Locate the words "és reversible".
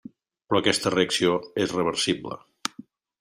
1.65-2.39